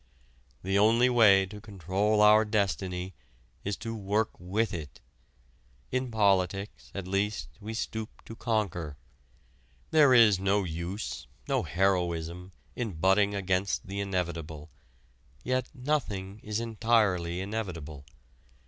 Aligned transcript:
The 0.63 0.79
only 0.79 1.11
way 1.11 1.45
to 1.45 1.61
control 1.61 2.21
our 2.23 2.43
destiny 2.43 3.13
is 3.63 3.77
to 3.85 3.95
work 3.95 4.31
with 4.39 4.73
it. 4.73 4.99
In 5.91 6.09
politics, 6.09 6.89
at 6.95 7.07
least, 7.07 7.49
we 7.59 7.75
stoop 7.75 8.09
to 8.25 8.35
conquer. 8.35 8.97
There 9.91 10.11
is 10.11 10.39
no 10.39 10.63
use, 10.63 11.27
no 11.47 11.61
heroism, 11.61 12.51
in 12.75 12.93
butting 12.93 13.35
against 13.35 13.85
the 13.85 13.99
inevitable, 13.99 14.71
yet 15.43 15.69
nothing 15.75 16.39
is 16.39 16.59
entirely 16.59 17.39
inevitable. 17.39 18.07